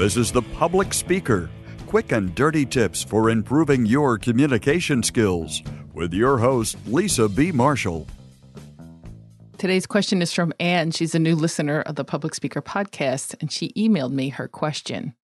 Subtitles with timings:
[0.00, 1.50] This is The Public Speaker
[1.86, 7.52] quick and dirty tips for improving your communication skills with your host, Lisa B.
[7.52, 8.06] Marshall.
[9.58, 10.90] Today's question is from Anne.
[10.90, 15.14] She's a new listener of the Public Speaker podcast, and she emailed me her question.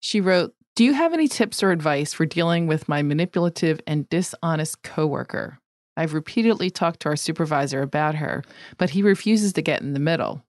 [0.00, 4.06] She wrote, Do you have any tips or advice for dealing with my manipulative and
[4.10, 5.60] dishonest coworker?
[5.96, 8.44] I've repeatedly talked to our supervisor about her,
[8.76, 10.44] but he refuses to get in the middle.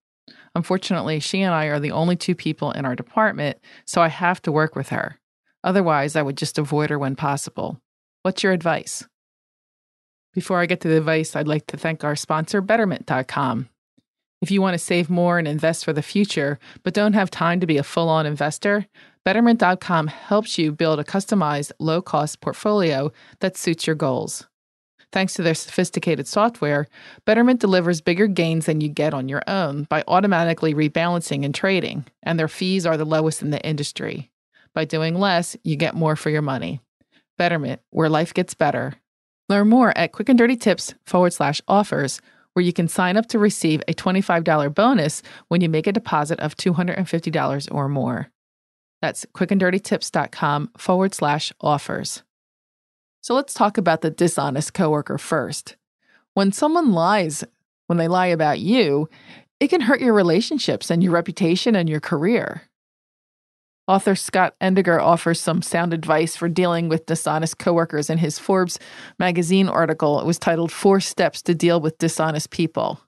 [0.56, 4.42] Unfortunately, she and I are the only two people in our department, so I have
[4.44, 5.20] to work with her.
[5.64, 7.80] Otherwise, I would just avoid her when possible.
[8.24, 9.08] What's your advice?
[10.34, 13.70] Before I get to the advice, I'd like to thank our sponsor, Betterment.com.
[14.42, 17.60] If you want to save more and invest for the future, but don't have time
[17.60, 18.88] to be a full on investor,
[19.26, 23.12] Betterment.com helps you build a customized, low cost portfolio
[23.42, 24.49] that suits your goals.
[25.12, 26.88] Thanks to their sophisticated software,
[27.26, 32.06] Betterment delivers bigger gains than you get on your own by automatically rebalancing and trading,
[32.22, 34.30] and their fees are the lowest in the industry.
[34.74, 36.80] By doing less, you get more for your money.
[37.38, 38.94] Betterment, where life gets better.
[39.48, 42.22] Learn more at quick and dirty tips forward slash offers,
[42.54, 46.40] where you can sign up to receive a $25 bonus when you make a deposit
[46.40, 48.30] of $250 or more.
[49.02, 52.22] That's quickanddirtytips.com forward slash offers.
[53.22, 55.76] So let's talk about the dishonest coworker first.
[56.34, 57.44] When someone lies,
[57.88, 59.10] when they lie about you,
[59.60, 62.64] it can hurt your relationships and your reputation and your career.
[63.88, 68.78] Author Scott Edinger offers some sound advice for dealing with dishonest coworkers in his Forbes
[69.18, 70.20] magazine article.
[70.20, 73.02] It was titled Four Steps to Deal with Dishonest People.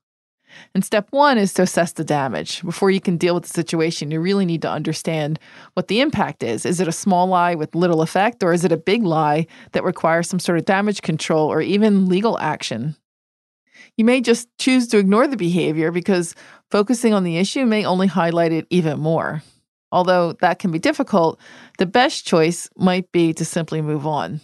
[0.73, 2.61] And step one is to assess the damage.
[2.63, 5.39] Before you can deal with the situation, you really need to understand
[5.73, 6.65] what the impact is.
[6.65, 9.83] Is it a small lie with little effect, or is it a big lie that
[9.83, 12.95] requires some sort of damage control or even legal action?
[13.97, 16.35] You may just choose to ignore the behavior because
[16.69, 19.43] focusing on the issue may only highlight it even more.
[19.91, 21.39] Although that can be difficult,
[21.77, 24.39] the best choice might be to simply move on.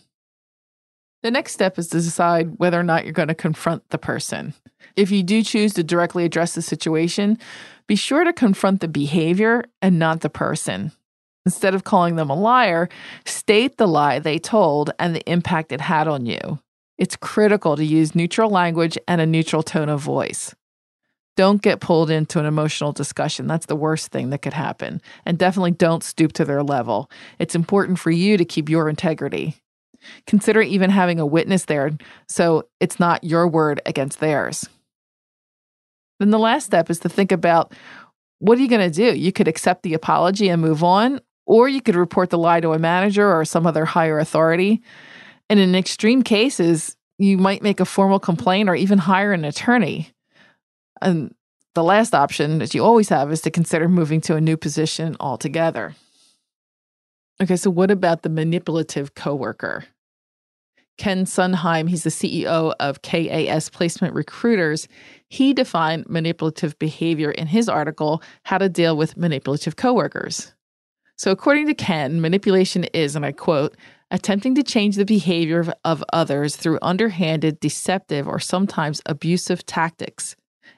[1.23, 4.53] The next step is to decide whether or not you're going to confront the person.
[4.95, 7.38] If you do choose to directly address the situation,
[7.88, 10.91] be sure to confront the behavior and not the person.
[11.45, 12.89] Instead of calling them a liar,
[13.25, 16.59] state the lie they told and the impact it had on you.
[16.97, 20.53] It's critical to use neutral language and a neutral tone of voice.
[21.35, 23.45] Don't get pulled into an emotional discussion.
[23.45, 25.01] That's the worst thing that could happen.
[25.25, 27.09] And definitely don't stoop to their level.
[27.38, 29.56] It's important for you to keep your integrity.
[30.25, 31.91] Consider even having a witness there
[32.27, 34.67] so it's not your word against theirs.
[36.19, 37.73] Then the last step is to think about
[38.39, 39.17] what are you going to do?
[39.17, 42.73] You could accept the apology and move on, or you could report the lie to
[42.73, 44.81] a manager or some other higher authority.
[45.49, 50.11] And in extreme cases, you might make a formal complaint or even hire an attorney.
[51.01, 51.33] And
[51.73, 55.15] the last option that you always have is to consider moving to a new position
[55.19, 55.95] altogether.
[57.41, 59.85] Okay, so what about the manipulative coworker?
[60.97, 64.87] Ken Sundheim, he's the CEO of KAS Placement Recruiters.
[65.29, 70.53] He defined manipulative behavior in his article, How to Deal with Manipulative Coworkers.
[71.15, 73.75] So, according to Ken, manipulation is, and I quote,
[74.09, 80.35] attempting to change the behavior of others through underhanded, deceptive, or sometimes abusive tactics.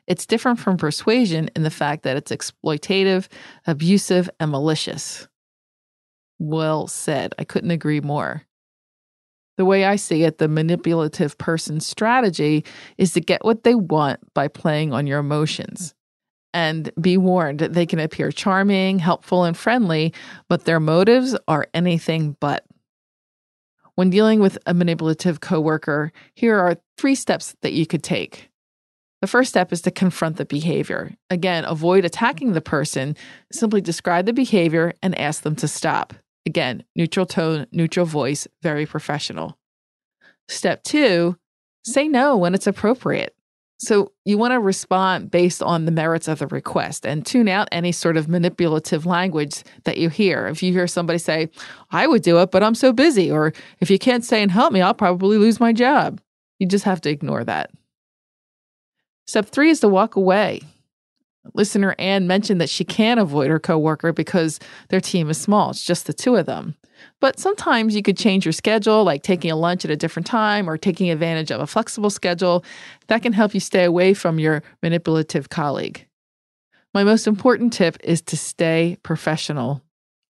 [0.07, 3.29] It's different from persuasion in the fact that it's exploitative,
[3.65, 5.29] abusive, and malicious.
[6.39, 7.35] Well said.
[7.37, 8.43] I couldn't agree more.
[9.57, 12.63] The way I see it, the manipulative person's strategy
[12.97, 15.93] is to get what they want by playing on your emotions.
[16.53, 20.13] And be warned, they can appear charming, helpful, and friendly,
[20.47, 22.65] but their motives are anything but.
[23.95, 28.49] When dealing with a manipulative coworker, here are three steps that you could take.
[29.21, 31.13] The first step is to confront the behavior.
[31.29, 33.17] Again, avoid attacking the person,
[33.51, 36.13] simply describe the behavior and ask them to stop.
[36.45, 39.57] Again, neutral tone, neutral voice, very professional.
[40.47, 41.37] Step two,
[41.85, 43.35] say no when it's appropriate.
[43.81, 47.69] So you want to respond based on the merits of the request and tune out
[47.71, 50.47] any sort of manipulative language that you hear.
[50.47, 51.49] If you hear somebody say,
[51.89, 54.73] I would do it, but I'm so busy, or if you can't stay and help
[54.73, 56.19] me, I'll probably lose my job.
[56.59, 57.71] You just have to ignore that.
[59.27, 60.61] Step three is to walk away.
[61.53, 64.59] Listener Anne mentioned that she can avoid her coworker because
[64.89, 65.71] their team is small.
[65.71, 66.75] It's just the two of them.
[67.21, 70.69] But sometimes you could change your schedule, like taking a lunch at a different time
[70.69, 72.63] or taking advantage of a flexible schedule.
[73.07, 76.05] That can help you stay away from your manipulative colleague.
[76.93, 79.81] My most important tip is to stay professional.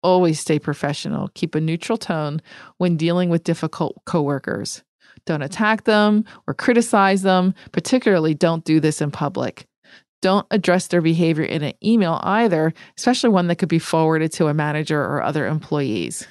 [0.02, 1.28] Always stay professional.
[1.34, 2.40] Keep a neutral tone
[2.78, 4.82] when dealing with difficult coworkers.
[5.26, 7.54] Don't attack them or criticize them.
[7.72, 9.66] Particularly, don't do this in public.
[10.25, 14.47] Don't address their behavior in an email either, especially one that could be forwarded to
[14.47, 16.26] a manager or other employees.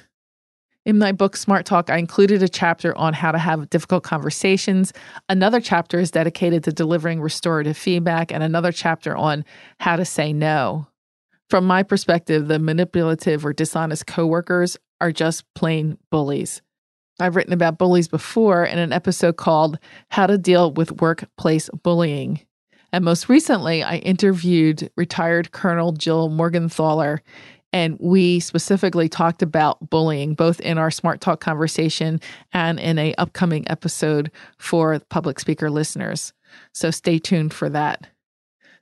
[0.84, 4.92] In my book, Smart Talk, I included a chapter on how to have difficult conversations.
[5.28, 9.44] Another chapter is dedicated to delivering restorative feedback, and another chapter on
[9.78, 10.88] how to say no.
[11.48, 16.62] From my perspective, the manipulative or dishonest coworkers are just plain bullies.
[17.20, 22.40] I've written about bullies before in an episode called How to Deal with Workplace Bullying.
[22.94, 27.18] And most recently, I interviewed retired Colonel Jill Morgenthaler,
[27.72, 32.20] and we specifically talked about bullying both in our Smart Talk conversation
[32.52, 36.32] and in a upcoming episode for public speaker listeners.
[36.72, 38.06] So stay tuned for that.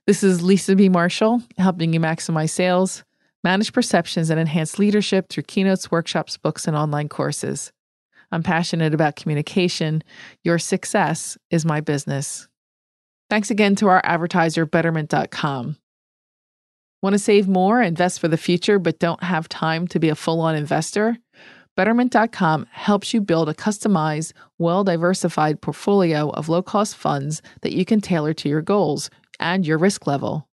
[0.05, 0.89] This is Lisa B.
[0.89, 3.03] Marshall, helping you maximize sales,
[3.43, 7.71] manage perceptions, and enhance leadership through keynotes, workshops, books, and online courses.
[8.31, 10.03] I'm passionate about communication.
[10.43, 12.47] Your success is my business.
[13.33, 15.77] Thanks again to our advertiser, Betterment.com.
[17.01, 20.15] Want to save more, invest for the future, but don't have time to be a
[20.15, 21.17] full on investor?
[21.75, 27.85] Betterment.com helps you build a customized, well diversified portfolio of low cost funds that you
[27.85, 29.09] can tailor to your goals
[29.39, 30.47] and your risk level.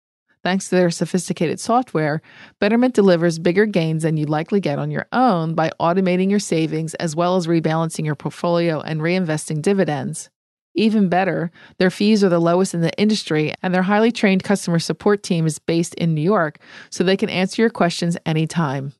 [0.44, 2.20] Thanks to their sophisticated software,
[2.61, 6.93] Betterment delivers bigger gains than you'd likely get on your own by automating your savings
[6.96, 10.29] as well as rebalancing your portfolio and reinvesting dividends.
[10.76, 14.78] Even better, their fees are the lowest in the industry, and their highly trained customer
[14.78, 16.58] support team is based in New York,
[16.90, 18.93] so they can answer your questions anytime.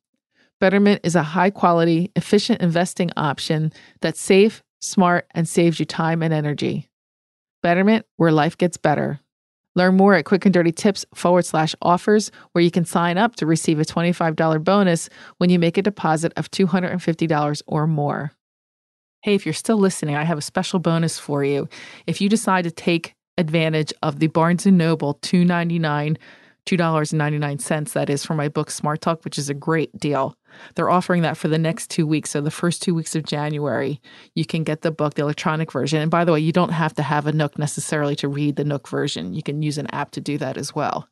[0.59, 6.23] Betterment is a high quality, efficient investing option that's safe, smart, and saves you time
[6.23, 6.89] and energy.
[7.63, 9.21] Betterment, where life gets better.
[9.75, 13.37] Learn more at quick and dirty tips forward slash offers, where you can sign up
[13.37, 18.33] to receive a $25 bonus when you make a deposit of $250 or more.
[19.27, 21.69] Hey, if you're still listening, I have a special bonus for you.
[22.07, 26.17] If you decide to take advantage of the Barnes and Noble 299
[26.65, 30.37] $2.99 that is for my book Smart Talk, which is a great deal.
[30.75, 34.01] They're offering that for the next 2 weeks, so the first 2 weeks of January,
[34.37, 36.01] you can get the book, the electronic version.
[36.01, 38.65] And by the way, you don't have to have a Nook necessarily to read the
[38.65, 39.35] Nook version.
[39.35, 41.09] You can use an app to do that as well.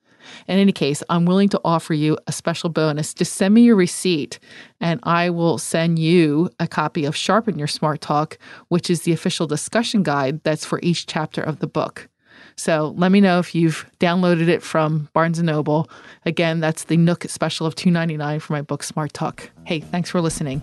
[0.48, 3.14] In any case, I'm willing to offer you a special bonus.
[3.14, 4.38] Just send me your receipt
[4.80, 8.38] and I will send you a copy of Sharpen Your Smart Talk,
[8.68, 12.08] which is the official discussion guide that's for each chapter of the book.
[12.56, 15.90] So let me know if you've downloaded it from Barnes & Noble.
[16.24, 19.50] Again, that's the Nook special of $2.99 for my book Smart Talk.
[19.64, 20.62] Hey, thanks for listening.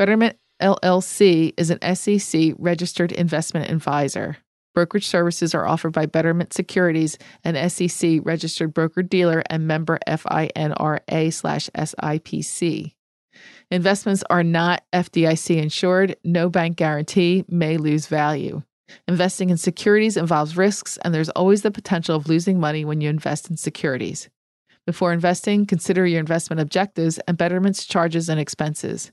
[0.00, 4.38] Betterment LLC is an SEC registered investment advisor.
[4.74, 11.30] Brokerage services are offered by Betterment Securities, an SEC registered broker dealer and member FINRA
[11.34, 12.94] slash SIPC.
[13.70, 18.62] Investments are not FDIC insured, no bank guarantee, may lose value.
[19.06, 23.10] Investing in securities involves risks, and there's always the potential of losing money when you
[23.10, 24.30] invest in securities.
[24.86, 29.12] Before investing, consider your investment objectives and Betterment's charges and expenses.